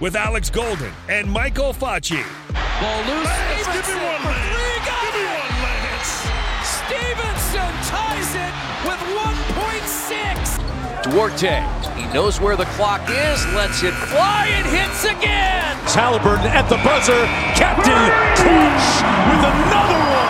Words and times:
with 0.00 0.14
Alex 0.16 0.50
Golden 0.50 0.92
and 1.08 1.30
Michael 1.30 1.72
Facci. 1.72 2.22
Ball 2.80 2.98
loose. 3.06 3.26
Lance, 3.26 3.66
give 3.66 3.74
me 3.74 3.82
Stephenson 3.82 3.96
one, 3.98 4.24
Lance. 4.24 4.46
three. 4.54 4.78
Got 4.86 5.02
Give 5.02 5.14
me 5.14 5.24
one, 5.26 5.54
Lance. 5.66 6.12
Stephenson 6.62 7.72
ties 7.90 8.30
it 8.38 8.54
with 8.86 9.00
1.6. 9.18 11.02
Duarte, 11.02 11.58
he 11.98 12.04
knows 12.14 12.40
where 12.40 12.56
the 12.56 12.66
clock 12.76 13.02
is, 13.08 13.44
lets 13.54 13.82
it 13.82 13.94
fly 13.94 14.46
and 14.52 14.66
hits 14.66 15.04
again. 15.04 15.76
Halliburton 15.88 16.46
at 16.46 16.68
the 16.68 16.76
buzzer. 16.86 17.26
Captain 17.58 17.98
Crunch 18.38 19.02
with 19.26 19.42
another 19.42 19.98
one. 19.98 20.28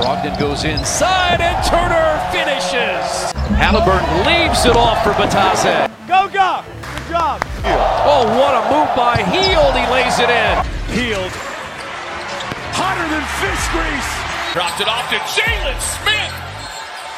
Brogdon 0.00 0.38
goes 0.40 0.64
inside 0.64 1.40
and 1.42 1.58
Turner 1.66 2.16
finishes. 2.32 3.32
Halliburton 3.60 4.24
leaves 4.24 4.64
it 4.64 4.76
off 4.76 5.02
for 5.04 5.12
Bitadze. 5.12 5.90
Go, 6.08 6.28
go! 6.32 6.62
Good 7.10 7.18
job. 7.18 7.42
Oh, 8.06 8.22
what 8.38 8.54
a 8.54 8.62
move 8.70 8.86
by 8.94 9.18
Hield. 9.34 9.74
He 9.74 9.82
lays 9.90 10.22
it 10.22 10.30
in. 10.30 10.54
Hield. 10.94 11.34
Hotter 12.70 13.02
than 13.10 13.26
fish 13.42 13.64
grease. 13.74 14.10
Dropped 14.54 14.78
it 14.78 14.86
off 14.86 15.10
to 15.10 15.18
Jalen 15.34 15.74
Smith 15.82 16.30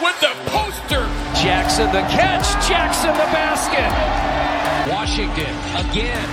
with 0.00 0.16
the 0.24 0.32
poster. 0.48 1.04
Jackson 1.36 1.92
the 1.92 2.00
catch. 2.08 2.48
Jackson 2.64 3.12
the 3.20 3.28
basket. 3.36 3.84
Washington 4.88 5.52
again. 5.76 6.24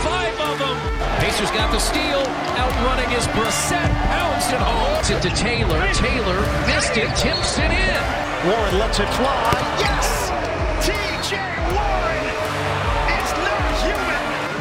Five 0.00 0.32
of 0.40 0.56
them. 0.56 0.76
Pacers 1.20 1.52
got 1.52 1.68
the 1.76 1.78
steal. 1.78 2.24
Outrunning 2.56 3.12
is 3.12 3.28
Brissett. 3.36 3.92
Pounds 4.16 4.48
it 4.48 4.64
home. 4.64 4.96
It's 4.96 5.12
it 5.12 5.20
to 5.20 5.32
Taylor. 5.36 5.76
Taylor 5.92 6.40
missed 6.64 6.96
it. 6.96 7.12
Tips 7.20 7.60
it 7.60 7.68
in. 7.68 8.00
Warren 8.48 8.80
lets 8.80 8.96
it 8.98 9.12
fly. 9.20 9.52
Yes! 9.76 10.32
TJ 10.80 11.36
Warren 11.36 11.62
is 11.68 11.76
not 11.76 12.01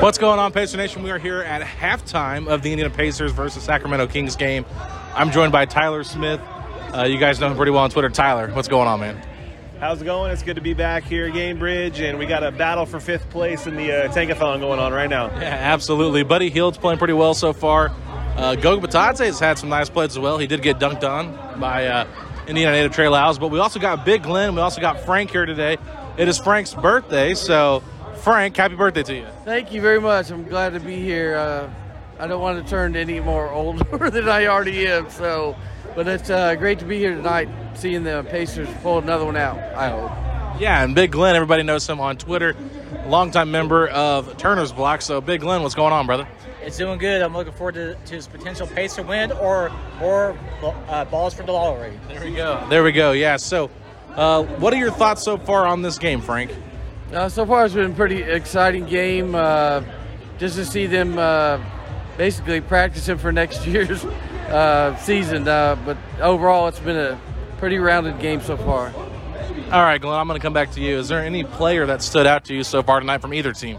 What's 0.00 0.16
going 0.18 0.38
on, 0.38 0.52
Pacer 0.52 0.76
Nation? 0.76 1.02
We 1.02 1.10
are 1.10 1.18
here 1.18 1.42
at 1.42 1.60
halftime 1.60 2.48
of 2.48 2.62
the 2.62 2.72
Indiana 2.72 2.94
Pacers 2.94 3.32
versus 3.32 3.62
Sacramento 3.62 4.06
Kings 4.06 4.36
game. 4.36 4.64
I'm 5.14 5.30
joined 5.30 5.52
by 5.52 5.66
Tyler 5.66 6.02
Smith. 6.02 6.40
Uh, 6.94 7.04
you 7.04 7.18
guys 7.18 7.40
know 7.40 7.48
him 7.48 7.56
pretty 7.56 7.72
well 7.72 7.82
on 7.84 7.90
Twitter. 7.90 8.08
Tyler, 8.08 8.48
what's 8.52 8.68
going 8.68 8.88
on, 8.88 9.00
man? 9.00 9.22
How's 9.80 10.00
it 10.00 10.04
going? 10.06 10.30
It's 10.30 10.42
good 10.42 10.54
to 10.56 10.62
be 10.62 10.72
back 10.72 11.02
here 11.04 11.26
at 11.26 11.34
Gainbridge, 11.34 12.00
and 12.00 12.18
we 12.18 12.26
got 12.26 12.42
a 12.42 12.52
battle 12.52 12.86
for 12.86 13.00
fifth 13.00 13.28
place 13.28 13.66
in 13.66 13.76
the 13.76 14.04
uh, 14.04 14.12
Tankathon 14.12 14.60
going 14.60 14.78
on 14.78 14.92
right 14.92 15.10
now. 15.10 15.26
Yeah, 15.38 15.58
absolutely. 15.60 16.22
Buddy 16.22 16.48
Hield's 16.48 16.78
playing 16.78 16.98
pretty 16.98 17.14
well 17.14 17.34
so 17.34 17.52
far. 17.52 17.90
Uh, 18.36 18.54
Goga 18.54 18.86
Bitadze 18.86 19.26
has 19.26 19.40
had 19.40 19.58
some 19.58 19.68
nice 19.68 19.90
plays 19.90 20.12
as 20.12 20.18
well. 20.18 20.38
He 20.38 20.46
did 20.46 20.62
get 20.62 20.78
dunked 20.78 21.04
on 21.04 21.60
by 21.60 21.86
uh, 21.86 22.06
Indiana 22.46 22.72
native 22.72 22.92
Trey 22.92 23.08
Lyles, 23.08 23.38
but 23.38 23.48
we 23.48 23.58
also 23.58 23.78
got 23.78 24.04
Big 24.06 24.22
Glen. 24.22 24.54
We 24.54 24.60
also 24.60 24.80
got 24.80 25.00
Frank 25.00 25.30
here 25.32 25.44
today. 25.44 25.76
It 26.16 26.28
is 26.28 26.38
Frank's 26.38 26.72
birthday, 26.74 27.34
so 27.34 27.82
Frank, 28.22 28.56
happy 28.56 28.76
birthday 28.76 29.02
to 29.02 29.14
you. 29.16 29.26
Thank 29.44 29.72
you 29.72 29.80
very 29.80 30.00
much. 30.00 30.30
I'm 30.30 30.44
glad 30.44 30.74
to 30.74 30.80
be 30.80 30.94
here. 30.94 31.36
Uh, 31.36 31.68
I 32.20 32.28
don't 32.28 32.40
want 32.40 32.64
to 32.64 32.70
turn 32.70 32.94
any 32.94 33.18
more 33.18 33.50
older 33.50 34.10
than 34.10 34.28
I 34.28 34.46
already 34.46 34.86
am. 34.86 35.10
So, 35.10 35.56
but 35.96 36.06
it's 36.06 36.30
uh, 36.30 36.54
great 36.54 36.78
to 36.78 36.84
be 36.84 36.98
here 36.98 37.16
tonight, 37.16 37.48
seeing 37.74 38.04
the 38.04 38.24
Pacers 38.30 38.68
pull 38.80 38.98
another 38.98 39.24
one 39.24 39.36
out. 39.36 39.58
I 39.74 39.88
hope. 39.90 40.60
Yeah, 40.60 40.84
and 40.84 40.94
Big 40.94 41.10
Glen, 41.10 41.34
everybody 41.34 41.64
knows 41.64 41.88
him 41.88 41.98
on 41.98 42.16
Twitter 42.16 42.54
longtime 43.06 43.50
member 43.50 43.88
of 43.88 44.36
Turner's 44.36 44.70
Block. 44.70 45.02
So, 45.02 45.20
Big 45.20 45.40
Glen, 45.40 45.62
what's 45.62 45.74
going 45.74 45.92
on, 45.92 46.06
brother? 46.06 46.28
It's 46.62 46.76
doing 46.76 47.00
good. 47.00 47.22
I'm 47.22 47.34
looking 47.34 47.52
forward 47.52 47.74
to, 47.74 47.96
to 47.96 48.14
his 48.14 48.28
potential 48.28 48.68
Pacer 48.68 49.02
win 49.02 49.32
or 49.32 49.72
or 50.00 50.38
uh, 50.88 51.04
balls 51.06 51.34
for 51.34 51.42
the 51.42 51.50
lottery. 51.50 51.98
There 52.06 52.20
we 52.20 52.30
go. 52.30 52.64
There 52.70 52.84
we 52.84 52.92
go. 52.92 53.10
Yeah. 53.10 53.36
So, 53.36 53.68
uh, 54.14 54.44
what 54.44 54.72
are 54.72 54.78
your 54.78 54.92
thoughts 54.92 55.24
so 55.24 55.38
far 55.38 55.66
on 55.66 55.82
this 55.82 55.98
game, 55.98 56.20
Frank? 56.20 56.52
Uh, 57.12 57.28
so 57.28 57.44
far, 57.44 57.66
it's 57.66 57.74
been 57.74 57.90
a 57.90 57.94
pretty 57.94 58.22
exciting 58.22 58.86
game. 58.86 59.34
Uh, 59.34 59.82
just 60.38 60.56
to 60.56 60.64
see 60.64 60.86
them 60.86 61.18
uh, 61.18 61.60
basically 62.16 62.60
practicing 62.60 63.18
for 63.18 63.30
next 63.30 63.66
year's 63.66 64.04
uh, 64.04 64.96
season. 64.96 65.46
Uh, 65.46 65.76
but 65.84 65.96
overall, 66.20 66.68
it's 66.68 66.80
been 66.80 66.96
a 66.96 67.20
pretty 67.58 67.78
rounded 67.78 68.18
game 68.18 68.40
so 68.40 68.56
far. 68.56 68.92
All 69.70 69.82
right, 69.82 70.00
Glen, 70.00 70.18
I'm 70.18 70.26
going 70.26 70.38
to 70.38 70.42
come 70.42 70.52
back 70.52 70.72
to 70.72 70.80
you. 70.80 70.98
Is 70.98 71.08
there 71.08 71.22
any 71.22 71.44
player 71.44 71.86
that 71.86 72.02
stood 72.02 72.26
out 72.26 72.44
to 72.46 72.54
you 72.54 72.64
so 72.64 72.82
far 72.82 73.00
tonight 73.00 73.20
from 73.20 73.34
either 73.34 73.52
team? 73.52 73.78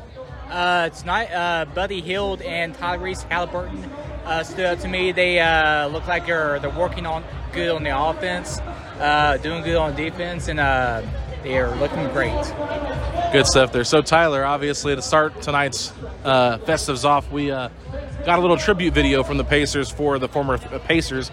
Uh, 0.50 0.90
tonight, 0.90 1.32
uh, 1.32 1.66
Buddy 1.66 2.02
Hield 2.02 2.42
and 2.44 2.76
Tyrese 2.76 3.24
Halliburton 3.30 3.84
uh, 4.26 4.44
stood 4.44 4.66
out 4.66 4.80
to 4.82 4.88
me. 4.88 5.12
They 5.12 5.40
uh, 5.40 5.88
look 5.88 6.08
like 6.08 6.28
they're 6.28 6.60
they're 6.60 6.70
working 6.70 7.08
on 7.08 7.24
good 7.52 7.70
on 7.70 7.84
the 7.84 7.98
offense, 7.98 8.60
uh, 9.00 9.38
doing 9.38 9.64
good 9.64 9.76
on 9.76 9.96
defense, 9.96 10.48
and 10.48 10.60
uh, 11.44 11.48
they're 11.48 11.76
looking 11.76 12.08
great. 12.10 12.32
Good 13.32 13.48
stuff 13.48 13.72
there. 13.72 13.84
So 13.84 14.02
Tyler, 14.02 14.46
obviously 14.46 14.96
to 14.96 15.02
start 15.02 15.42
tonight's 15.42 15.92
uh, 16.24 16.58
festives 16.60 17.04
off, 17.04 17.32
we 17.32 17.52
uh, 17.52 17.70
got 18.26 18.40
a 18.40 18.42
little 18.42 18.58
tribute 18.58 18.94
video 18.94 19.24
from 19.24 19.38
the 19.38 19.44
Pacers 19.44 19.90
for 19.90 20.20
the 20.20 20.28
former 20.28 20.58
Pacers, 20.58 21.32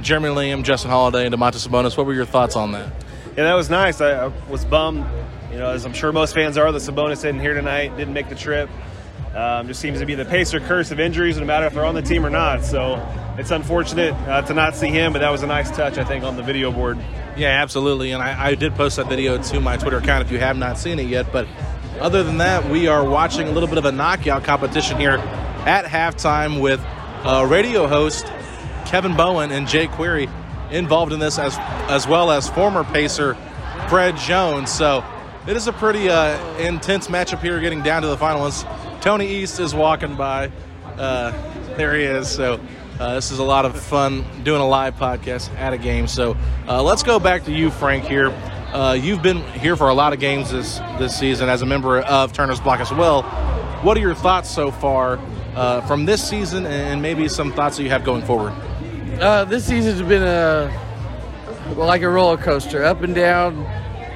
Jeremy 0.00 0.30
Lamb, 0.30 0.62
Justin 0.62 0.90
Holiday, 0.90 1.26
and 1.26 1.34
Domantas 1.34 1.66
Sabonis. 1.66 1.96
What 1.96 2.06
were 2.06 2.14
your 2.14 2.26
thoughts 2.26 2.56
on 2.56 2.72
that? 2.72 2.92
Yeah, 3.36 3.44
that 3.44 3.54
was 3.54 3.70
nice. 3.70 4.00
I, 4.00 4.26
I 4.26 4.32
was 4.48 4.64
bummed, 4.64 5.06
you 5.50 5.58
know, 5.58 5.70
as 5.70 5.84
I'm 5.84 5.92
sure 5.92 6.12
most 6.12 6.34
fans 6.34 6.58
are, 6.58 6.70
that 6.70 6.78
Sabonis 6.78 7.12
isn't 7.12 7.40
here 7.40 7.54
tonight, 7.54 7.96
didn't 7.96 8.14
make 8.14 8.28
the 8.28 8.34
trip. 8.34 8.68
Um, 9.34 9.66
just 9.66 9.80
seems 9.80 9.98
to 10.00 10.04
be 10.04 10.14
the 10.14 10.26
Pacer 10.26 10.60
curse 10.60 10.90
of 10.90 11.00
injuries, 11.00 11.38
no 11.38 11.46
matter 11.46 11.64
if 11.64 11.72
they're 11.72 11.86
on 11.86 11.94
the 11.94 12.02
team 12.02 12.26
or 12.26 12.30
not. 12.30 12.64
So 12.64 13.00
it's 13.38 13.50
unfortunate 13.50 14.12
uh, 14.28 14.42
to 14.42 14.52
not 14.52 14.76
see 14.76 14.88
him, 14.88 15.14
but 15.14 15.20
that 15.20 15.30
was 15.30 15.42
a 15.42 15.46
nice 15.46 15.70
touch, 15.70 15.96
I 15.96 16.04
think, 16.04 16.22
on 16.22 16.36
the 16.36 16.42
video 16.42 16.70
board. 16.70 16.98
Yeah, 17.36 17.48
absolutely. 17.48 18.12
And 18.12 18.22
I, 18.22 18.48
I, 18.48 18.54
did 18.54 18.74
post 18.74 18.96
that 18.96 19.08
video 19.08 19.42
to 19.42 19.60
my 19.60 19.78
Twitter 19.78 19.96
account 19.96 20.26
if 20.26 20.30
you 20.30 20.38
have 20.38 20.56
not 20.56 20.78
seen 20.78 20.98
it 20.98 21.06
yet. 21.06 21.32
But 21.32 21.48
other 21.98 22.22
than 22.22 22.38
that, 22.38 22.68
we 22.68 22.88
are 22.88 23.08
watching 23.08 23.48
a 23.48 23.52
little 23.52 23.68
bit 23.68 23.78
of 23.78 23.86
a 23.86 23.92
knockout 23.92 24.44
competition 24.44 24.98
here 24.98 25.12
at 25.64 25.86
halftime 25.86 26.60
with 26.60 26.80
uh, 27.24 27.46
radio 27.48 27.86
host 27.86 28.26
Kevin 28.84 29.16
Bowen 29.16 29.50
and 29.50 29.66
Jake 29.66 29.90
Query 29.92 30.28
involved 30.70 31.12
in 31.12 31.20
this 31.20 31.38
as 31.38 31.56
as 31.88 32.06
well 32.06 32.30
as 32.30 32.48
former 32.50 32.84
Pacer 32.84 33.34
Fred 33.88 34.16
Jones. 34.16 34.70
So 34.70 35.04
it 35.46 35.56
is 35.56 35.66
a 35.66 35.72
pretty 35.72 36.08
uh, 36.08 36.38
intense 36.58 37.08
matchup 37.08 37.40
here, 37.40 37.60
getting 37.60 37.82
down 37.82 38.02
to 38.02 38.08
the 38.08 38.18
final 38.18 38.42
ones. 38.42 38.64
Tony 39.00 39.26
East 39.26 39.58
is 39.58 39.74
walking 39.74 40.16
by. 40.16 40.50
Uh, 40.96 41.32
there 41.76 41.94
he 41.94 42.02
is. 42.02 42.28
So 42.28 42.60
uh, 42.98 43.14
this 43.14 43.30
is 43.30 43.38
a 43.38 43.42
lot 43.42 43.64
of 43.64 43.78
fun 43.80 44.24
doing 44.44 44.60
a 44.60 44.66
live 44.66 44.96
podcast 44.96 45.54
at 45.56 45.72
a 45.72 45.78
game. 45.78 46.06
So 46.06 46.36
uh, 46.68 46.82
let's 46.82 47.02
go 47.02 47.18
back 47.18 47.44
to 47.44 47.52
you, 47.52 47.70
Frank. 47.70 48.04
Here, 48.04 48.28
uh, 48.72 48.96
you've 49.00 49.22
been 49.22 49.42
here 49.52 49.76
for 49.76 49.88
a 49.88 49.94
lot 49.94 50.12
of 50.12 50.20
games 50.20 50.50
this 50.50 50.78
this 50.98 51.18
season 51.18 51.48
as 51.48 51.62
a 51.62 51.66
member 51.66 52.00
of 52.00 52.32
Turner's 52.32 52.60
Block 52.60 52.80
as 52.80 52.92
well. 52.92 53.22
What 53.82 53.96
are 53.96 54.00
your 54.00 54.14
thoughts 54.14 54.50
so 54.50 54.70
far 54.70 55.18
uh, 55.54 55.80
from 55.82 56.04
this 56.04 56.26
season, 56.26 56.66
and 56.66 57.02
maybe 57.02 57.28
some 57.28 57.52
thoughts 57.52 57.76
that 57.76 57.82
you 57.82 57.90
have 57.90 58.04
going 58.04 58.22
forward? 58.22 58.52
Uh, 59.20 59.44
this 59.44 59.64
season's 59.64 60.02
been 60.02 60.22
a 60.22 60.70
like 61.76 62.02
a 62.02 62.08
roller 62.08 62.36
coaster, 62.36 62.84
up 62.84 63.02
and 63.02 63.14
down. 63.14 63.58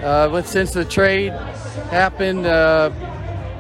Uh, 0.03 0.29
but 0.31 0.47
since 0.47 0.73
the 0.73 0.85
trade 0.85 1.33
happened, 1.91 2.47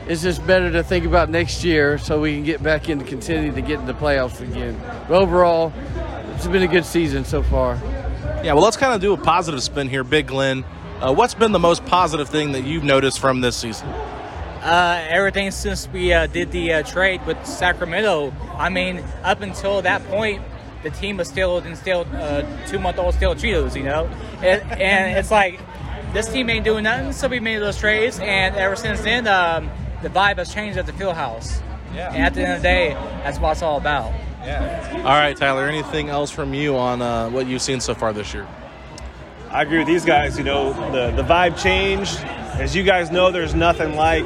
it's 0.09 0.23
just 0.23 0.47
better 0.47 0.71
to 0.71 0.83
think 0.83 1.05
about 1.05 1.31
next 1.31 1.65
year 1.65 1.99
so 1.99 2.21
we 2.21 2.35
can 2.35 2.45
get 2.45 2.63
back 2.63 2.89
into 2.89 3.05
continuing 3.05 3.55
to 3.55 3.61
get 3.61 3.81
into 3.81 3.93
the 3.93 3.99
playoffs 3.99 4.41
again. 4.41 4.81
But 5.09 5.21
overall, 5.21 5.73
it's 6.35 6.47
been 6.47 6.63
a 6.63 6.69
good 6.69 6.85
season 6.85 7.25
so 7.25 7.43
far. 7.43 7.75
Yeah, 8.45 8.53
well, 8.53 8.63
let's 8.63 8.77
kind 8.77 8.95
of 8.95 9.01
do 9.01 9.13
a 9.13 9.17
positive 9.17 9.63
spin 9.63 9.89
here, 9.89 10.05
Big 10.05 10.29
Glen. 10.29 10.65
Uh, 11.01 11.13
what's 11.13 11.35
been 11.35 11.53
the 11.53 11.59
most 11.59 11.85
positive 11.87 12.29
thing 12.29 12.53
that 12.53 12.65
you've 12.65 12.85
noticed 12.85 13.19
from 13.19 13.41
this 13.41 13.57
season? 13.57 13.89
Uh, 13.89 15.05
everything 15.09 15.51
since 15.51 15.89
we 15.89 16.13
uh, 16.13 16.27
did 16.27 16.53
the 16.53 16.73
uh, 16.73 16.83
trade 16.83 17.25
with 17.27 17.45
Sacramento. 17.45 18.33
I 18.57 18.69
mean, 18.69 19.03
up 19.23 19.41
until 19.41 19.83
that 19.83 20.07
point, 20.07 20.43
the 20.83 20.91
team 20.91 21.17
was 21.17 21.29
still 21.29 21.59
in 21.59 21.75
still 21.75 22.07
uh, 22.15 22.43
two 22.67 22.79
month 22.79 22.99
old 22.99 23.15
still 23.15 23.35
Cheetos, 23.35 23.75
you 23.75 23.83
know, 23.83 24.07
and, 24.43 24.63
and, 24.73 25.19
it's 25.19 25.31
like 25.31 25.61
this 26.13 26.33
team 26.33 26.49
ain't 26.49 26.65
doing 26.65 26.85
nothing, 26.85 27.13
so 27.13 27.29
we 27.29 27.41
made 27.41 27.59
those 27.59 27.79
trades, 27.79 28.21
and 28.21 28.55
ever 28.57 28.77
since 28.77 29.01
then. 29.01 29.27
Um, 29.27 29.71
the 30.07 30.13
vibe 30.13 30.37
has 30.37 30.55
changed 30.55 30.79
at 30.79 30.87
the 30.87 30.93
field 30.93 31.17
house. 31.17 31.61
Yeah. 31.93 32.13
And 32.13 32.23
at 32.23 32.35
the 32.35 32.43
end 32.43 32.53
of 32.53 32.59
the 32.59 32.63
day, 32.63 32.91
that's 33.25 33.41
what 33.41 33.53
it's 33.53 33.63
all 33.63 33.77
about. 33.77 34.13
Yeah. 34.43 34.93
All 34.99 35.03
right, 35.03 35.37
Tyler. 35.37 35.67
Anything 35.67 36.11
else 36.11 36.31
from 36.31 36.55
you 36.55 36.77
on 36.77 37.03
uh, 37.03 37.29
what 37.31 37.49
you've 37.49 37.63
seen 37.63 37.81
so 37.81 37.93
far 37.93 38.13
this 38.13 38.33
year? 38.33 38.47
I 39.51 39.63
agree 39.63 39.79
with 39.79 39.89
these 39.89 40.05
guys. 40.05 40.39
You 40.39 40.45
know, 40.45 40.73
the 40.93 41.11
the 41.11 41.27
vibe 41.27 41.61
changed. 41.61 42.19
As 42.61 42.77
you 42.77 42.85
guys 42.85 43.11
know, 43.11 43.33
there's 43.33 43.55
nothing 43.55 43.97
like 43.97 44.25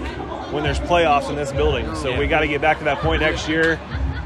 when 0.53 0.63
there's 0.63 0.81
playoffs 0.81 1.31
in 1.31 1.37
this 1.37 1.53
building. 1.53 1.95
So 1.95 2.11
yeah. 2.11 2.19
we 2.19 2.27
got 2.27 2.41
to 2.41 2.49
get 2.49 2.61
back 2.61 2.79
to 2.79 2.85
that 2.85 2.99
point 2.99 3.23
next 3.23 3.49
year. 3.49 3.81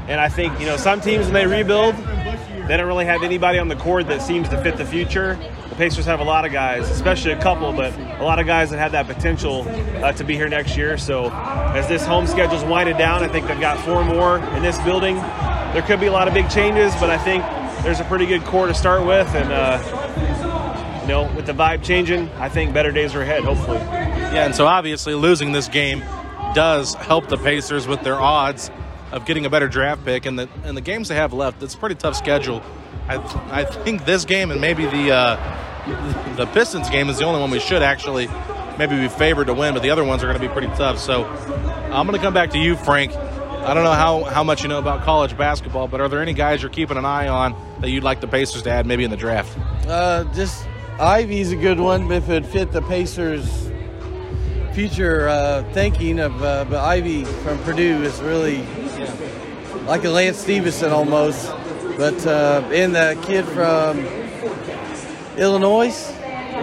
And 0.09 0.19
I 0.19 0.27
think 0.27 0.59
you 0.59 0.65
know 0.65 0.75
some 0.75 0.99
teams 0.99 1.25
when 1.25 1.33
they 1.33 1.47
rebuild, 1.47 1.95
they 2.67 2.75
don't 2.75 2.87
really 2.87 3.05
have 3.05 3.23
anybody 3.23 3.59
on 3.59 3.69
the 3.69 3.77
court 3.77 4.07
that 4.07 4.21
seems 4.21 4.49
to 4.49 4.61
fit 4.61 4.75
the 4.75 4.85
future. 4.85 5.39
The 5.75 5.79
Pacers 5.79 6.05
have 6.05 6.21
a 6.21 6.23
lot 6.23 6.45
of 6.45 6.53
guys, 6.53 6.89
especially 6.89 7.33
a 7.33 7.41
couple, 7.41 7.73
but 7.73 7.93
a 7.99 8.23
lot 8.23 8.39
of 8.39 8.45
guys 8.45 8.69
that 8.69 8.77
have 8.79 8.93
that 8.93 9.07
potential 9.07 9.65
uh, 10.01 10.13
to 10.13 10.23
be 10.23 10.33
here 10.33 10.47
next 10.47 10.77
year. 10.77 10.97
So 10.97 11.29
as 11.29 11.85
this 11.89 12.05
home 12.05 12.27
schedule's 12.27 12.63
winded 12.63 12.97
down, 12.97 13.23
I 13.23 13.27
think 13.27 13.45
they've 13.45 13.59
got 13.59 13.83
four 13.83 14.05
more 14.05 14.37
in 14.37 14.63
this 14.63 14.79
building. 14.79 15.15
There 15.15 15.81
could 15.81 15.99
be 15.99 16.05
a 16.05 16.13
lot 16.13 16.29
of 16.29 16.33
big 16.33 16.49
changes, 16.49 16.93
but 16.95 17.09
I 17.09 17.17
think 17.17 17.43
there's 17.83 17.99
a 17.99 18.05
pretty 18.05 18.25
good 18.25 18.45
core 18.45 18.67
to 18.67 18.73
start 18.73 19.05
with, 19.05 19.27
and 19.35 19.51
uh, 19.51 21.01
you 21.01 21.09
know, 21.09 21.29
with 21.35 21.45
the 21.45 21.51
vibe 21.51 21.83
changing, 21.83 22.29
I 22.37 22.47
think 22.47 22.73
better 22.73 22.93
days 22.93 23.13
are 23.13 23.21
ahead. 23.21 23.43
Hopefully. 23.43 23.79
Yeah, 23.79 24.45
and 24.45 24.55
so 24.55 24.67
obviously 24.67 25.13
losing 25.13 25.51
this 25.51 25.67
game 25.67 25.99
does 26.53 26.93
help 26.93 27.27
the 27.27 27.37
Pacers 27.37 27.85
with 27.85 28.01
their 28.01 28.15
odds 28.15 28.71
of 29.11 29.25
getting 29.25 29.45
a 29.45 29.49
better 29.49 29.67
draft 29.67 30.05
pick, 30.05 30.25
and 30.25 30.39
the 30.39 30.47
and 30.63 30.77
the 30.77 30.81
games 30.81 31.09
they 31.09 31.15
have 31.15 31.33
left, 31.33 31.61
it's 31.61 31.73
a 31.73 31.77
pretty 31.77 31.95
tough 31.95 32.15
schedule. 32.15 32.63
I 33.09 33.17
th- 33.17 33.35
I 33.51 33.65
think 33.65 34.05
this 34.05 34.25
game 34.25 34.49
and 34.49 34.59
maybe 34.59 34.85
the 34.85 35.11
uh, 35.11 35.64
the 36.35 36.49
Pistons 36.53 36.89
game 36.89 37.09
is 37.09 37.17
the 37.17 37.25
only 37.25 37.39
one 37.39 37.51
we 37.51 37.59
should 37.59 37.81
actually 37.81 38.27
maybe 38.77 38.97
be 38.97 39.07
favored 39.07 39.47
to 39.47 39.53
win, 39.53 39.73
but 39.73 39.83
the 39.83 39.89
other 39.89 40.03
ones 40.03 40.23
are 40.23 40.27
going 40.27 40.39
to 40.39 40.47
be 40.47 40.51
pretty 40.51 40.67
tough. 40.75 40.99
So 40.99 41.25
I'm 41.25 42.07
going 42.07 42.17
to 42.17 42.23
come 42.23 42.33
back 42.33 42.51
to 42.51 42.59
you, 42.59 42.75
Frank. 42.75 43.15
I 43.15 43.73
don't 43.73 43.83
know 43.83 43.93
how, 43.93 44.23
how 44.25 44.43
much 44.43 44.61
you 44.61 44.69
know 44.69 44.79
about 44.79 45.03
college 45.03 45.35
basketball, 45.37 45.87
but 45.87 45.99
are 45.99 46.07
there 46.07 46.21
any 46.21 46.33
guys 46.33 46.61
you're 46.61 46.69
keeping 46.69 46.97
an 46.97 47.05
eye 47.05 47.27
on 47.27 47.55
that 47.81 47.89
you'd 47.89 48.03
like 48.03 48.21
the 48.21 48.27
Pacers 48.27 48.61
to 48.63 48.69
add 48.69 48.85
maybe 48.85 49.03
in 49.03 49.09
the 49.09 49.17
draft? 49.17 49.57
Uh, 49.87 50.23
just 50.35 50.67
Ivey's 50.99 51.51
a 51.51 51.55
good 51.55 51.79
one 51.79 52.11
if 52.11 52.29
it 52.29 52.45
fit 52.45 52.71
the 52.71 52.81
Pacers' 52.83 53.71
future 54.73 55.27
uh, 55.29 55.63
thinking 55.73 56.19
of. 56.19 56.43
Uh, 56.43 56.65
but 56.65 56.79
Ivey 56.83 57.23
from 57.23 57.57
Purdue 57.63 58.03
is 58.03 58.21
really 58.21 58.63
like 59.85 60.03
a 60.03 60.09
Lance 60.09 60.37
Stephenson 60.37 60.91
almost. 60.91 61.51
But 61.97 62.25
uh, 62.27 62.61
and 62.71 62.93
the 62.93 63.17
kid 63.23 63.45
from 63.45 64.24
Illinois, 65.37 65.93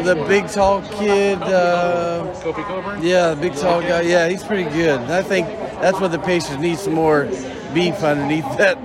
the 0.03 0.25
big 0.29 0.49
tall 0.49 0.83
kid. 0.83 1.39
Uh, 1.43 2.33
Kofi 2.43 2.65
Cockburn. 2.65 3.03
Yeah, 3.03 3.35
the 3.35 3.41
big 3.41 3.55
tall 3.55 3.81
guy. 3.81 4.03
Yeah, 4.03 4.29
he's 4.29 4.43
pretty 4.43 4.65
good. 4.65 5.01
And 5.01 5.13
I 5.13 5.23
think 5.23 5.47
that's 5.81 6.01
what 6.01 6.13
the 6.13 6.19
Pacers 6.19 6.59
need 6.59 6.79
some 6.79 6.95
more 6.95 7.27
beef 7.75 8.03
underneath 8.03 8.45
that. 8.59 8.79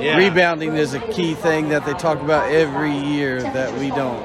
Yeah. 0.00 0.18
Rebounding 0.18 0.74
is 0.76 0.92
a 0.92 1.00
key 1.00 1.34
thing 1.34 1.70
that 1.70 1.86
they 1.86 1.94
talk 1.94 2.20
about 2.20 2.50
every 2.50 2.92
year 2.92 3.42
that 3.42 3.72
we 3.78 3.88
don't 3.88 4.22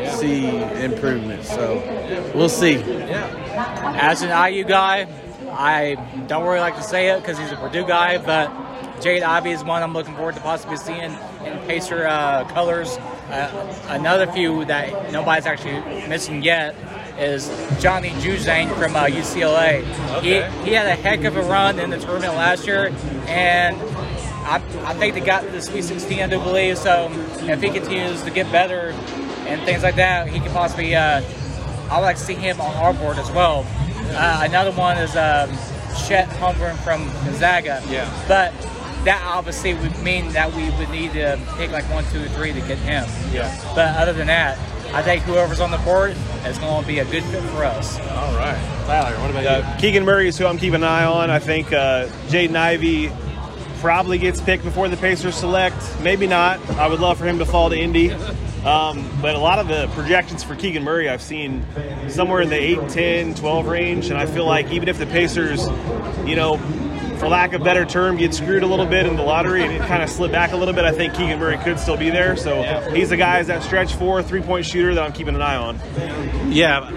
yeah. 0.00 0.14
see 0.16 0.48
improvement. 0.82 1.44
So 1.44 2.32
we'll 2.34 2.48
see. 2.48 2.76
Yeah. 2.76 3.98
As 4.00 4.22
an 4.22 4.30
IU 4.30 4.64
guy, 4.64 5.06
I 5.50 5.96
don't 6.28 6.44
really 6.44 6.60
like 6.60 6.76
to 6.76 6.82
say 6.82 7.08
it 7.10 7.20
because 7.20 7.38
he's 7.38 7.50
a 7.50 7.56
Purdue 7.56 7.86
guy, 7.86 8.18
but 8.18 8.48
Jaden 9.00 9.22
Ivey 9.22 9.50
is 9.50 9.62
one 9.62 9.82
I'm 9.82 9.92
looking 9.92 10.14
forward 10.14 10.34
to 10.36 10.40
possibly 10.40 10.76
seeing 10.76 11.12
in 11.44 11.58
Pacer 11.66 12.06
uh, 12.06 12.44
colors. 12.48 12.96
Uh, 13.28 13.74
another 13.88 14.26
few 14.26 14.64
that 14.64 15.12
nobody's 15.12 15.46
actually 15.46 15.80
missing 16.08 16.42
yet 16.42 16.74
is 17.18 17.48
Johnny 17.80 18.10
Juzang 18.10 18.74
from 18.78 18.96
uh, 18.96 19.04
UCLA. 19.04 19.82
Okay. 20.16 20.50
He, 20.62 20.70
he 20.70 20.72
had 20.72 20.86
a 20.86 20.94
heck 20.94 21.24
of 21.24 21.36
a 21.36 21.42
run 21.42 21.78
in 21.78 21.90
the 21.90 21.98
tournament 21.98 22.34
last 22.34 22.66
year, 22.66 22.92
and 23.26 23.76
I, 24.48 24.62
I 24.84 24.94
think 24.94 25.14
they 25.14 25.20
got 25.20 25.42
to 25.42 25.50
the 25.50 25.60
Sweet 25.60 25.82
16, 25.84 26.20
I 26.20 26.26
do 26.26 26.38
believe. 26.38 26.78
So 26.78 27.10
if 27.42 27.60
he 27.60 27.68
continues 27.70 28.22
to 28.22 28.30
get 28.30 28.50
better 28.50 28.90
and 29.46 29.60
things 29.62 29.82
like 29.82 29.96
that, 29.96 30.28
he 30.28 30.40
could 30.40 30.52
possibly. 30.52 30.94
Uh, 30.94 31.22
I 31.90 31.98
would 31.98 32.04
like 32.04 32.16
to 32.16 32.22
see 32.22 32.34
him 32.34 32.60
on 32.60 32.74
our 32.76 32.92
board 32.92 33.18
as 33.18 33.30
well. 33.30 33.66
Uh, 34.10 34.42
another 34.44 34.72
one 34.72 34.96
is 34.98 35.16
um, 35.16 35.50
Chet 36.06 36.28
Holmgren 36.36 36.76
from 36.78 37.04
Gonzaga. 37.24 37.82
Yeah. 37.88 38.10
But 38.28 38.52
that 39.08 39.22
obviously 39.24 39.72
would 39.72 39.98
mean 40.02 40.30
that 40.32 40.52
we 40.52 40.68
would 40.72 40.90
need 40.90 41.12
to 41.14 41.40
pick 41.56 41.70
like 41.70 41.84
one, 41.90 42.04
two, 42.12 42.26
three 42.26 42.52
to 42.52 42.60
get 42.60 42.76
him. 42.76 43.06
Yeah. 43.32 43.48
But 43.74 43.96
other 43.96 44.12
than 44.12 44.26
that, 44.26 44.58
I 44.92 45.02
think 45.02 45.22
whoever's 45.22 45.60
on 45.60 45.70
the 45.70 45.78
board 45.78 46.14
is 46.44 46.58
going 46.58 46.82
to 46.82 46.86
be 46.86 46.98
a 46.98 47.06
good 47.06 47.24
fit 47.24 47.42
for 47.44 47.64
us. 47.64 47.98
All 47.98 48.34
right. 48.36 48.58
Tyler, 48.86 49.18
what 49.22 49.30
about 49.30 49.46
Uh, 49.46 49.76
Keegan 49.78 50.04
Murray 50.04 50.28
is 50.28 50.36
who 50.36 50.44
I'm 50.44 50.58
keeping 50.58 50.74
an 50.76 50.84
eye 50.84 51.04
on. 51.06 51.30
I 51.30 51.38
think 51.38 51.72
uh, 51.72 52.08
Jaden 52.28 52.54
Ivey 52.54 53.10
probably 53.80 54.18
gets 54.18 54.42
picked 54.42 54.62
before 54.62 54.88
the 54.90 54.96
Pacers 54.98 55.36
select. 55.36 55.74
Maybe 56.02 56.26
not. 56.26 56.60
I 56.72 56.86
would 56.86 57.00
love 57.00 57.16
for 57.16 57.24
him 57.24 57.38
to 57.38 57.46
fall 57.46 57.70
to 57.70 57.78
Indy. 57.78 58.10
Um, 58.66 59.08
but 59.22 59.36
a 59.36 59.38
lot 59.38 59.58
of 59.58 59.68
the 59.68 59.88
projections 59.94 60.42
for 60.44 60.54
Keegan 60.54 60.84
Murray 60.84 61.08
I've 61.08 61.22
seen 61.22 61.64
somewhere 62.08 62.42
in 62.42 62.50
the 62.50 62.56
8, 62.56 62.88
10, 62.90 63.34
12 63.36 63.66
range. 63.66 64.10
And 64.10 64.18
I 64.18 64.26
feel 64.26 64.44
like 64.44 64.70
even 64.70 64.88
if 64.90 64.98
the 64.98 65.06
Pacers, 65.06 65.66
you 66.26 66.36
know, 66.36 66.56
for 67.18 67.28
lack 67.28 67.52
of 67.52 67.64
better 67.64 67.84
term, 67.84 68.16
get 68.16 68.34
screwed 68.34 68.62
a 68.62 68.66
little 68.66 68.86
bit 68.86 69.06
in 69.06 69.16
the 69.16 69.22
lottery 69.22 69.62
and 69.62 69.72
it 69.72 69.80
kind 69.86 70.02
of 70.02 70.08
slip 70.08 70.32
back 70.32 70.52
a 70.52 70.56
little 70.56 70.74
bit, 70.74 70.84
I 70.84 70.92
think 70.92 71.14
Keegan 71.14 71.38
Murray 71.38 71.58
could 71.58 71.78
still 71.78 71.96
be 71.96 72.10
there. 72.10 72.36
So 72.36 72.62
he's 72.92 73.10
the 73.10 73.16
guy 73.16 73.42
that 73.42 73.62
stretch 73.62 73.94
four, 73.94 74.22
three 74.22 74.40
point 74.40 74.66
shooter 74.66 74.94
that 74.94 75.02
I'm 75.02 75.12
keeping 75.12 75.34
an 75.34 75.42
eye 75.42 75.56
on. 75.56 75.78
Yeah, 76.50 76.90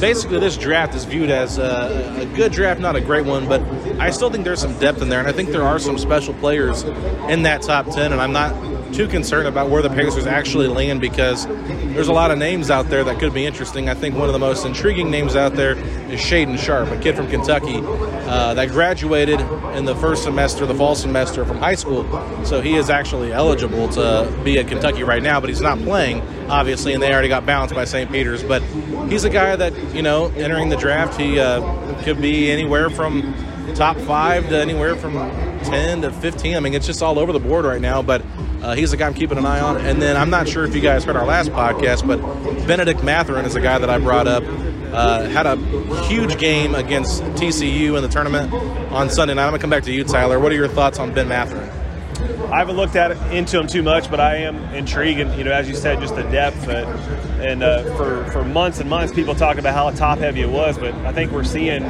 basically 0.00 0.38
this 0.38 0.56
draft 0.56 0.94
is 0.94 1.04
viewed 1.04 1.30
as 1.30 1.58
a, 1.58 2.20
a, 2.20 2.36
good 2.36 2.52
draft, 2.52 2.80
not 2.80 2.96
a 2.96 3.00
great 3.00 3.26
one, 3.26 3.48
but 3.48 3.60
I 3.98 4.10
still 4.10 4.30
think 4.30 4.44
there's 4.44 4.60
some 4.60 4.78
depth 4.78 5.02
in 5.02 5.08
there, 5.08 5.18
and 5.18 5.28
I 5.28 5.32
think 5.32 5.50
there 5.50 5.64
are 5.64 5.78
some 5.78 5.98
special 5.98 6.34
players 6.34 6.82
in 7.28 7.42
that 7.42 7.62
top 7.62 7.86
10, 7.86 8.12
and 8.12 8.20
I'm 8.20 8.32
not 8.32 8.54
too 8.92 9.08
concerned 9.08 9.48
about 9.48 9.70
where 9.70 9.80
the 9.80 9.88
Pacers 9.88 10.26
actually 10.26 10.68
land 10.68 11.00
because 11.00 11.46
there's 11.46 12.08
a 12.08 12.12
lot 12.12 12.30
of 12.30 12.38
names 12.38 12.70
out 12.70 12.88
there 12.88 13.02
that 13.04 13.18
could 13.18 13.32
be 13.32 13.46
interesting. 13.46 13.88
I 13.88 13.94
think 13.94 14.14
one 14.14 14.28
of 14.28 14.34
the 14.34 14.38
most 14.38 14.66
intriguing 14.66 15.10
names 15.10 15.34
out 15.34 15.54
there 15.54 15.72
is 15.72 16.20
Shaedon 16.20 16.58
Sharpe, 16.58 16.90
a 16.90 16.98
kid 16.98 17.16
from 17.16 17.28
Kentucky 17.28 17.80
uh, 17.82 18.54
that 18.54 18.68
graduated 18.68 19.40
in 19.74 19.86
the 19.86 19.94
first 19.96 20.22
semester, 20.22 20.66
the 20.66 20.74
fall 20.74 20.94
semester 20.94 21.44
from 21.44 21.58
high 21.58 21.74
school. 21.74 22.04
So 22.44 22.60
he 22.60 22.76
is 22.76 22.90
actually 22.90 23.32
eligible 23.32 23.88
to 23.90 24.30
be 24.44 24.58
at 24.58 24.68
Kentucky 24.68 25.04
right 25.04 25.22
now, 25.22 25.40
but 25.40 25.48
he's 25.48 25.62
not 25.62 25.78
playing, 25.78 26.20
obviously, 26.50 26.92
and 26.92 27.02
they 27.02 27.12
already 27.12 27.28
got 27.28 27.46
bounced 27.46 27.74
by 27.74 27.84
St. 27.84 28.10
Peter's. 28.12 28.42
But 28.42 28.62
he's 29.08 29.24
a 29.24 29.30
guy 29.30 29.56
that, 29.56 29.76
you 29.94 30.02
know, 30.02 30.26
entering 30.36 30.68
the 30.68 30.76
draft, 30.76 31.18
he 31.18 31.40
uh, 31.40 32.02
could 32.02 32.20
be 32.20 32.50
anywhere 32.50 32.90
from 32.90 33.34
top 33.74 33.96
five 33.98 34.48
to 34.50 34.60
anywhere 34.60 34.96
from 34.96 35.14
10 35.64 36.02
to 36.02 36.10
15. 36.10 36.56
I 36.56 36.60
mean, 36.60 36.74
it's 36.74 36.86
just 36.86 37.02
all 37.02 37.18
over 37.18 37.32
the 37.32 37.40
board 37.40 37.64
right 37.64 37.80
now, 37.80 38.02
but 38.02 38.22
uh, 38.62 38.74
he's 38.74 38.92
a 38.92 38.96
guy 38.96 39.06
I'm 39.06 39.14
keeping 39.14 39.38
an 39.38 39.46
eye 39.46 39.60
on. 39.60 39.78
And 39.78 40.00
then 40.00 40.16
I'm 40.16 40.30
not 40.30 40.48
sure 40.48 40.64
if 40.64 40.74
you 40.74 40.80
guys 40.80 41.04
heard 41.04 41.16
our 41.16 41.26
last 41.26 41.50
podcast, 41.50 42.06
but 42.06 42.20
Bennedict 42.66 43.02
Mathurin 43.02 43.44
is 43.44 43.56
a 43.56 43.60
guy 43.60 43.78
that 43.78 43.90
I 43.90 43.98
brought 43.98 44.28
up. 44.28 44.44
Uh, 44.92 45.28
had 45.28 45.46
a 45.46 45.56
huge 46.04 46.38
game 46.38 46.74
against 46.74 47.22
TCU 47.22 47.96
in 47.96 48.02
the 48.02 48.08
tournament 48.08 48.52
on 48.92 49.08
Sunday 49.10 49.34
night. 49.34 49.44
I'm 49.44 49.50
going 49.50 49.58
to 49.58 49.62
come 49.62 49.70
back 49.70 49.84
to 49.84 49.92
you, 49.92 50.04
Tyler. 50.04 50.38
What 50.38 50.52
are 50.52 50.54
your 50.54 50.68
thoughts 50.68 50.98
on 50.98 51.12
Ben 51.14 51.28
Mathurin? 51.28 51.68
I 52.52 52.58
haven't 52.58 52.76
looked 52.76 52.96
at 52.96 53.12
it, 53.12 53.16
into 53.32 53.58
him 53.58 53.66
too 53.66 53.82
much, 53.82 54.10
but 54.10 54.20
I 54.20 54.36
am 54.36 54.56
intrigued, 54.74 55.20
and 55.20 55.34
you 55.38 55.44
know, 55.44 55.52
as 55.52 55.68
you 55.68 55.74
said, 55.74 56.00
just 56.00 56.14
the 56.14 56.22
depth. 56.24 56.68
Uh, 56.68 56.84
and 57.40 57.62
uh, 57.62 57.82
for 57.96 58.30
for 58.30 58.44
months 58.44 58.78
and 58.78 58.90
months, 58.90 59.12
people 59.12 59.34
talk 59.34 59.56
about 59.56 59.74
how 59.74 59.88
top 59.90 60.18
heavy 60.18 60.42
it 60.42 60.50
was, 60.50 60.76
but 60.76 60.92
I 61.06 61.12
think 61.12 61.32
we're 61.32 61.44
seeing, 61.44 61.82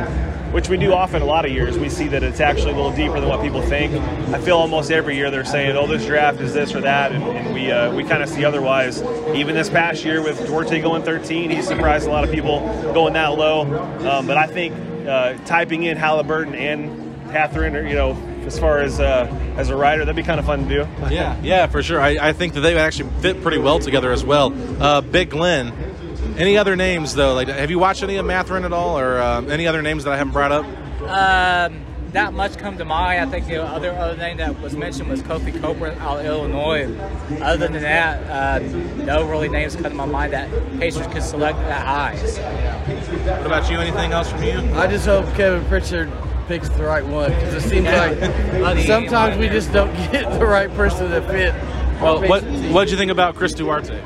which 0.53 0.69
we 0.69 0.77
do 0.77 0.93
often 0.93 1.23
a 1.23 1.25
lot 1.25 1.45
of 1.45 1.51
years, 1.51 1.79
we 1.79 1.89
see 1.89 2.09
that 2.09 2.23
it's 2.23 2.41
actually 2.41 2.73
a 2.73 2.77
little 2.77 2.93
deeper 2.93 3.19
than 3.19 3.29
what 3.29 3.41
people 3.43 3.63
think. 3.63 3.93
I 4.33 4.41
feel 4.41 4.59
almost 4.59 4.91
every 4.91 5.17
year 5.17 5.31
they're 5.31 5.45
saying, 5.45 5.77
"Oh, 5.77 5.87
this 5.87 6.05
draft 6.07 6.41
is 6.41 6.53
this 6.53 6.75
or 6.75 6.81
that," 6.83 7.13
and, 7.13 7.23
and 7.25 7.55
we 7.55 7.71
uh, 7.71 7.95
we 7.95 8.05
kind 8.05 8.23
of 8.23 8.29
see 8.29 8.45
otherwise. 8.45 9.03
Even 9.35 9.55
this 9.55 9.71
past 9.71 10.05
year 10.05 10.23
with 10.23 10.47
Duarte 10.47 10.81
going 10.81 11.03
13, 11.03 11.51
he 11.51 11.63
surprised 11.63 12.07
a 12.07 12.11
lot 12.11 12.25
of 12.25 12.31
people 12.31 12.61
going 12.93 13.15
that 13.15 13.39
low. 13.39 13.63
Um, 14.09 14.27
but 14.27 14.37
I 14.37 14.47
think 14.47 14.75
uh, 15.09 15.35
typing 15.45 15.85
in 15.85 15.97
Halliburton 15.97 16.55
and 16.55 17.31
Catherine, 17.33 17.75
or 17.75 17.87
you 17.87 17.95
know 17.95 18.13
as 18.47 18.59
far 18.59 18.79
as 18.79 19.01
uh, 19.01 19.27
as 19.57 19.71
a 19.71 19.77
rider. 19.77 20.05
That'd 20.05 20.17
be 20.17 20.23
kind 20.23 20.41
of 20.41 20.47
fun 20.47 20.69
to 20.69 20.69
do. 20.69 20.89
yeah, 21.11 21.39
yeah, 21.43 21.67
for 21.67 21.83
sure. 21.83 22.01
I, 22.01 22.29
I 22.29 22.33
think 22.33 22.55
that 22.55 22.61
they 22.61 22.77
actually 22.77 23.11
fit 23.21 23.43
pretty 23.43 23.59
well 23.59 23.79
together 23.79 24.13
as 24.13 24.25
well. 24.25 24.53
Uh, 24.83 25.01
Big 25.01 25.31
Glen. 25.31 25.92
Any 26.37 26.57
other 26.57 26.77
names 26.77 27.15
though? 27.15 27.35
Like, 27.35 27.49
have 27.49 27.71
you 27.71 27.79
watched 27.79 28.03
any 28.03 28.17
of 28.17 28.27
Mathurin 28.27 28.65
at 28.65 28.73
all, 28.73 28.99
or 28.99 29.19
uh, 29.19 29.43
any 29.43 29.67
other 29.67 29.83
names 29.83 30.05
that 30.05 30.13
I 30.13 30.17
haven't 30.17 30.33
brought 30.33 30.53
up? 30.53 30.65
Um, 31.03 31.85
not 32.15 32.35
much 32.35 32.59
come 32.59 32.77
to 32.79 32.85
mind. 32.85 33.21
I 33.21 33.27
think 33.31 33.47
the 33.47 33.63
other 33.63 33.91
other 33.93 34.17
name 34.17 34.37
that 34.39 34.61
was 34.61 34.77
mentioned 34.77 35.09
was 35.09 35.23
Kofi 35.23 35.59
Copeland 35.61 35.99
out 36.01 36.21
of 36.21 36.27
Illinois. 36.27 36.95
Other 37.41 37.69
than 37.69 37.83
that, 37.83 38.23
uh, 38.31 38.59
no 39.05 39.27
really 39.29 39.49
names 39.49 39.75
come 39.75 39.85
to 39.85 39.95
my 39.95 40.07
mind 40.07 40.33
that 40.33 40.51
Pacers 40.79 41.07
could 41.09 41.23
select 41.23 41.59
that 41.61 41.87
high. 41.87 42.17
So. 42.27 42.43
What 42.43 43.47
about 43.47 43.71
you? 43.71 43.79
Anything 43.79 44.13
else 44.13 44.31
from 44.31 44.43
you? 44.43 44.59
I 44.75 44.87
just 44.87 45.07
hope 45.07 45.27
Kevin 45.35 45.65
Pritchard 45.69 46.11
picks 46.49 46.69
the 46.71 46.83
right 46.83 47.07
one 47.07 47.31
because 47.31 47.55
it 47.55 47.69
seems 47.69 47.87
like 47.87 48.87
sometimes 48.87 49.39
we 49.39 49.49
just 49.49 49.73
don't 49.73 49.93
get 50.13 50.39
the 50.39 50.47
right 50.47 50.73
person 50.75 51.11
to 51.11 51.23
fit. 51.23 51.55
Well, 52.01 52.21
what 52.29 52.43
what 52.73 52.85
did 52.85 52.91
you 52.91 52.97
think 52.97 53.11
about 53.11 53.37
Chris 53.37 53.55
Duarte? 53.55 54.01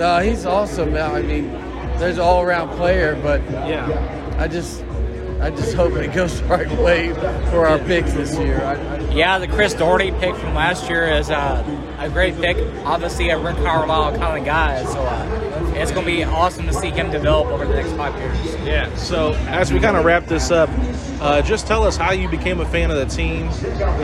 Uh, 0.00 0.20
he's 0.20 0.44
awesome. 0.44 0.94
I 0.94 1.22
mean, 1.22 1.50
there's 1.98 2.16
an 2.16 2.22
all-around 2.22 2.76
player, 2.76 3.18
but 3.22 3.42
yeah, 3.68 4.36
I 4.38 4.46
just 4.46 4.84
I 5.40 5.50
just 5.50 5.74
hope 5.74 5.92
it 5.94 6.12
goes 6.14 6.40
the 6.40 6.46
right 6.46 6.70
way 6.78 7.12
for 7.50 7.66
our 7.66 7.78
picks 7.78 8.12
this 8.12 8.38
year. 8.38 8.60
I, 8.62 8.74
I, 8.74 8.98
yeah, 9.12 9.38
the 9.38 9.48
Chris 9.48 9.74
Duarte 9.74 10.10
pick 10.18 10.34
from 10.36 10.54
last 10.54 10.88
year 10.88 11.06
is 11.08 11.30
uh, 11.30 11.64
a 11.98 12.08
great 12.08 12.36
pick. 12.36 12.56
Obviously, 12.84 13.30
a 13.30 13.38
Rick 13.38 13.56
Carlisle 13.56 14.18
kind 14.18 14.38
of 14.38 14.44
guy, 14.44 14.84
so 14.84 15.00
uh, 15.00 15.72
it's 15.74 15.92
going 15.92 16.06
to 16.06 16.12
be 16.12 16.24
awesome 16.24 16.66
to 16.66 16.72
see 16.72 16.90
him 16.90 17.10
develop 17.10 17.48
over 17.48 17.66
the 17.66 17.74
next 17.74 17.92
five 17.92 18.14
years. 18.18 18.66
Yeah. 18.66 18.94
So 18.96 19.32
as 19.48 19.72
we 19.72 19.80
kind 19.80 19.96
of 19.96 20.04
wrap 20.04 20.26
this 20.26 20.50
up, 20.50 20.70
uh, 21.20 21.42
just 21.42 21.66
tell 21.66 21.84
us 21.84 21.96
how 21.96 22.12
you 22.12 22.28
became 22.28 22.60
a 22.60 22.66
fan 22.66 22.90
of 22.90 22.96
the 22.96 23.06
team, 23.06 23.48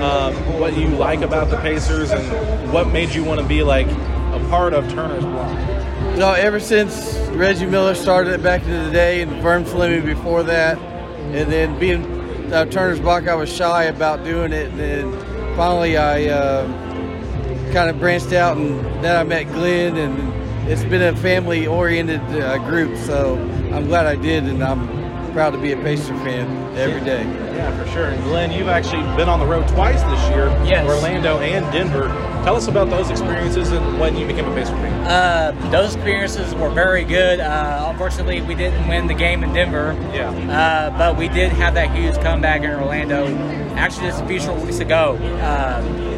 um, 0.03 0.35
what 0.59 0.77
you 0.77 0.89
like 0.89 1.21
about 1.21 1.51
the 1.51 1.59
Pacers, 1.59 2.11
and 2.11 2.73
what 2.73 2.89
made 2.89 3.15
you 3.15 3.25
want 3.25 3.41
to 3.41 3.47
be 3.47 3.63
like 3.63 3.89
a 3.89 4.47
part 4.49 4.73
of 4.75 4.89
Turner's 4.91 5.25
block. 5.25 5.82
No, 6.17 6.35
ever 6.35 6.61
since 6.61 7.17
Reggie 7.31 7.67
Miller 7.67 7.95
started 7.95 8.35
it 8.35 8.43
back 8.43 8.63
in 8.65 8.71
the 8.71 8.91
day, 8.93 9.23
and 9.23 9.43
Vern 9.43 9.65
Fleming 9.65 10.05
before 10.05 10.43
that, 10.43 10.79
and 10.79 11.51
then 11.51 11.77
being 11.81 12.05
uh, 12.53 12.67
Turner's 12.67 13.01
block, 13.01 13.27
I 13.27 13.35
was 13.35 13.51
shy 13.53 13.85
about 13.85 14.23
doing 14.23 14.53
it. 14.53 14.69
And 14.71 14.79
then 14.79 15.57
finally, 15.57 15.97
I 15.97 16.27
uh, 16.27 17.73
kind 17.73 17.91
of 17.91 17.99
branched 17.99 18.33
out, 18.35 18.57
and 18.57 18.85
then 19.03 19.17
I 19.17 19.25
met 19.25 19.45
Glen, 19.53 19.97
and 19.97 20.71
it's 20.71 20.85
been 20.85 21.03
a 21.03 21.17
family-oriented 21.17 22.21
uh, 22.21 22.59
group. 22.59 22.97
So 22.99 23.37
I'm 23.73 23.87
glad 23.87 24.07
I 24.07 24.15
did, 24.15 24.45
and 24.45 24.63
I'm 24.63 25.02
proud 25.33 25.51
to 25.51 25.59
be 25.59 25.73
a 25.73 25.77
Pacer 25.77 26.15
fan 26.19 26.77
every 26.77 27.01
day. 27.01 27.23
Yeah, 27.55 27.77
for 27.77 27.91
sure. 27.91 28.07
And 28.07 28.23
Glen, 28.25 28.53
you've 28.53 28.69
actually 28.69 29.03
been 29.17 29.29
on 29.29 29.41
the 29.41 29.47
road 29.47 29.67
twice 29.69 30.03
this 30.03 30.29
year, 30.31 30.47
yes. 30.65 30.87
Orlando 30.89 31.39
and 31.41 31.71
Denver. 31.73 32.09
Tell 32.45 32.57
us 32.57 32.69
about 32.69 32.91
those 32.91 33.09
experiences 33.11 33.71
and 33.71 34.01
when 34.01 34.17
you 34.17 34.27
became 34.27 34.47
a 34.47 34.55
Pacer 34.55 34.73
fan. 34.73 35.07
Uh, 35.07 35.71
those 35.71 35.95
experiences 35.95 36.55
were 36.55 36.71
very 36.71 37.05
good. 37.05 37.41
Uh, 37.41 37.89
unfortunately, 37.91 38.43
we 38.43 38.55
didn't 38.55 38.87
win 38.89 39.07
the 39.07 39.15
game 39.15 39.43
in 39.43 39.53
Denver. 39.53 39.97
Yeah. 40.13 40.31
Uh, 40.31 40.99
but 40.99 41.17
we 41.17 41.29
did 41.29 41.53
have 41.53 41.75
that 41.75 41.95
huge 41.95 42.15
comeback 42.17 42.63
in 42.63 42.71
Orlando. 42.71 43.27
Actually, 43.75 44.09
just 44.09 44.23
a 44.23 44.27
few 44.27 44.41
short 44.41 44.61
weeks 44.63 44.81
ago. 44.81 45.17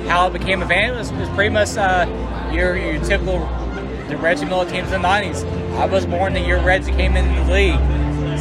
how 0.09 0.26
I 0.26 0.28
became 0.30 0.62
a 0.62 0.66
fan 0.66 0.97
was, 0.97 1.12
was 1.12 1.28
pretty 1.30 1.50
much 1.50 1.76
uh, 1.76 2.06
your, 2.52 2.76
your 2.76 3.02
typical 3.04 3.49
the 4.09 4.16
Reggie 4.18 4.44
Miller 4.44 4.68
teams 4.68 4.92
in 4.92 5.02
the 5.02 5.09
90s. 5.09 5.44
I 5.76 5.87
was 5.87 6.06
born 6.06 6.35
the 6.35 6.40
year 6.40 6.62
Reggie 6.62 6.92
came 6.92 7.16
into 7.16 7.42
the 7.44 7.52
league. 7.52 7.94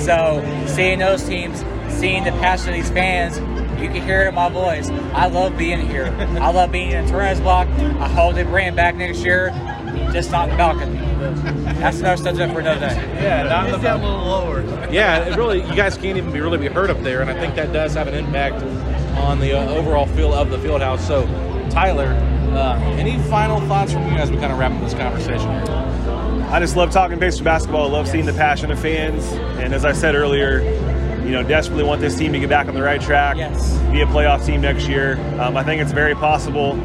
So 0.04 0.44
seeing 0.68 1.00
those 1.00 1.24
teams, 1.24 1.64
seeing 1.88 2.26
the 2.26 2.32
passion 2.32 2.70
of 2.70 2.76
these 2.76 2.90
fans, 2.90 3.38
you 3.82 3.90
can 3.90 4.02
hear 4.06 4.24
it 4.24 4.28
in 4.28 4.36
my 4.36 4.50
voice. 4.50 4.90
I 5.14 5.28
love 5.28 5.58
being 5.58 5.88
here. 5.88 6.14
I 6.42 6.52
love 6.52 6.72
being 6.74 6.92
in 6.92 7.08
Turner's 7.08 7.40
block. 7.40 7.68
I 7.70 8.10
hope 8.10 8.36
they 8.36 8.44
bring 8.44 8.68
it 8.68 8.76
back 8.76 8.96
next 8.96 9.20
year, 9.20 9.50
just 10.12 10.30
not 10.30 10.50
in 10.50 10.52
the 10.52 10.58
balcony. 10.58 10.98
That's 11.80 12.00
another 12.00 12.22
subject 12.22 12.54
for 12.54 12.60
another 12.60 12.82
day. 12.82 12.96
Yeah, 13.24 13.44
not 13.44 13.70
it's 13.70 13.82
down 13.82 14.02
a 14.02 14.04
little 14.04 14.26
lower. 14.26 14.62
Yeah, 14.92 15.26
it 15.26 15.38
really, 15.38 15.62
you 15.64 15.76
guys 15.76 15.96
can't 15.96 16.18
even 16.18 16.34
be 16.34 16.42
really 16.42 16.58
be 16.58 16.68
heard 16.68 16.90
up 16.90 17.02
there, 17.02 17.22
and 17.22 17.30
I 17.30 17.40
think 17.40 17.56
that 17.56 17.72
does 17.72 17.94
have 17.94 18.08
an 18.08 18.14
impact 18.14 18.62
on 19.18 19.40
the 19.40 19.58
uh, 19.58 19.74
overall 19.74 20.06
feel 20.08 20.34
of 20.34 20.50
the 20.50 20.60
field 20.60 20.82
house. 20.82 21.06
So, 21.08 21.26
Tyler, 21.70 22.10
uh, 22.54 22.78
any 22.98 23.18
final 23.30 23.62
thoughts 23.62 23.94
from 23.94 24.04
you 24.12 24.18
as 24.18 24.30
we 24.32 24.38
kind 24.38 24.52
of 24.52 24.60
wrap 24.60 24.74
up 24.74 24.82
this 24.82 24.94
conversation 24.94 25.50
here? 25.50 25.83
I 26.54 26.60
just 26.60 26.76
love 26.76 26.92
talking 26.92 27.18
Pacer 27.20 27.44
basketball. 27.44 27.88
I 27.88 27.92
love 27.92 28.08
seeing 28.08 28.28
the 28.28 28.34
passion 28.34 28.70
of 28.70 28.80
fans, 28.80 29.26
and 29.58 29.74
as 29.74 29.86
I 29.86 29.92
said 29.92 30.14
earlier, 30.14 30.62
you 31.24 31.32
know, 31.32 31.42
desperately 31.42 31.84
want 31.84 32.00
this 32.00 32.16
team 32.16 32.32
to 32.32 32.40
get 32.40 32.48
back 32.48 32.68
on 32.68 32.76
the 32.76 32.82
right 32.84 33.02
track, 33.02 33.38
yes. 33.38 33.76
be 33.92 34.02
a 34.02 34.06
playoff 34.06 34.46
team 34.46 34.62
next 34.62 34.88
year. 34.88 35.18
Um, 35.40 35.58
I 35.58 35.64
think 35.64 35.82
it's 35.82 35.92
very 35.92 36.14
possible 36.14 36.80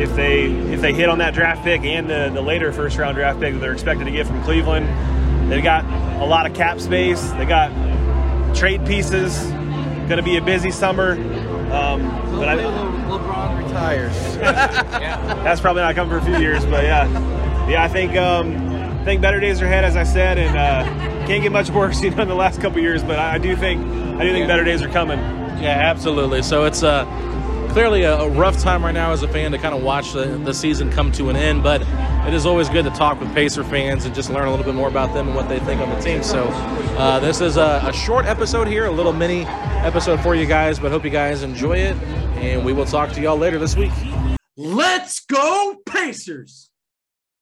if 0.00 0.16
they 0.16 0.44
if 0.44 0.80
they 0.80 0.94
hit 0.94 1.10
on 1.10 1.18
that 1.18 1.34
draft 1.34 1.62
pick 1.62 1.82
and 1.82 2.08
the, 2.08 2.30
the 2.32 2.40
later 2.40 2.72
first 2.72 2.96
round 2.96 3.16
draft 3.16 3.38
pick 3.40 3.52
that 3.52 3.60
they're 3.60 3.74
expected 3.74 4.06
to 4.06 4.10
get 4.10 4.26
from 4.26 4.42
Cleveland. 4.42 5.52
They've 5.52 5.62
got 5.62 5.84
a 6.22 6.24
lot 6.24 6.46
of 6.46 6.54
cap 6.54 6.80
space. 6.80 7.20
They 7.32 7.44
got 7.44 7.68
trade 8.56 8.86
pieces. 8.86 9.38
Going 10.08 10.16
to 10.16 10.22
be 10.22 10.38
a 10.38 10.42
busy 10.42 10.70
summer. 10.70 11.12
Um, 11.74 12.08
but 12.38 12.48
I, 12.48 12.56
LeBron 12.56 13.66
retires. 13.66 14.14
yeah. 14.36 15.42
That's 15.44 15.60
probably 15.60 15.82
not 15.82 15.94
coming 15.94 16.10
for 16.10 16.24
a 16.24 16.24
few 16.24 16.38
years, 16.38 16.64
but 16.64 16.84
yeah, 16.84 17.68
yeah. 17.68 17.84
I 17.84 17.88
think 17.88 18.16
um, 18.16 18.63
I 19.04 19.06
think 19.06 19.20
better 19.20 19.38
days 19.38 19.60
are 19.60 19.66
ahead, 19.66 19.84
as 19.84 19.96
I 19.96 20.02
said, 20.02 20.38
and 20.38 20.56
uh, 20.56 21.26
can't 21.26 21.42
get 21.42 21.52
much 21.52 21.68
worse, 21.68 22.00
you 22.02 22.08
know, 22.08 22.22
in 22.22 22.28
the 22.28 22.34
last 22.34 22.58
couple 22.62 22.80
years. 22.80 23.04
But 23.04 23.18
I, 23.18 23.34
I 23.34 23.38
do 23.38 23.54
think 23.54 23.84
I 23.84 24.24
do 24.24 24.32
think 24.32 24.48
better 24.48 24.64
days 24.64 24.80
are 24.80 24.88
coming. 24.88 25.18
Yeah, 25.18 25.76
absolutely. 25.78 26.40
So 26.40 26.64
it's 26.64 26.82
uh, 26.82 27.04
clearly 27.68 28.04
a, 28.04 28.14
a, 28.20 28.30
rough 28.30 28.58
time 28.62 28.82
right 28.82 28.94
now 28.94 29.12
as 29.12 29.22
a 29.22 29.28
fan 29.28 29.52
to 29.52 29.58
kind 29.58 29.74
of 29.74 29.82
watch 29.82 30.12
the, 30.12 30.24
the 30.24 30.54
season 30.54 30.90
come 30.90 31.12
to 31.12 31.28
an 31.28 31.36
end, 31.36 31.62
but 31.62 31.82
it 32.26 32.32
is 32.32 32.46
always 32.46 32.70
good 32.70 32.86
to 32.86 32.90
talk 32.92 33.20
with 33.20 33.30
Pacer 33.34 33.62
fans 33.62 34.06
and 34.06 34.14
just 34.14 34.30
learn 34.30 34.48
a 34.48 34.50
little 34.50 34.64
bit 34.64 34.74
more 34.74 34.88
about 34.88 35.12
them 35.12 35.26
and 35.26 35.36
what 35.36 35.50
they 35.50 35.60
think 35.60 35.82
on 35.82 35.90
the 35.90 36.00
team. 36.00 36.22
So 36.22 36.44
uh, 36.96 37.20
this 37.20 37.42
is 37.42 37.58
a, 37.58 37.82
a 37.84 37.92
short 37.92 38.24
episode 38.24 38.68
here, 38.68 38.86
a 38.86 38.90
little 38.90 39.12
mini 39.12 39.44
episode 39.84 40.18
for 40.22 40.34
you 40.34 40.46
guys, 40.46 40.78
but 40.78 40.90
hope 40.90 41.04
you 41.04 41.10
guys 41.10 41.42
enjoy 41.42 41.76
it, 41.76 41.96
and 42.38 42.64
we 42.64 42.72
will 42.72 42.86
talk 42.86 43.12
to 43.12 43.20
y'all 43.20 43.36
later 43.36 43.58
this 43.58 43.76
week. 43.76 43.92
Let's 44.56 45.20
go, 45.26 45.76
Pacers! 45.84 46.70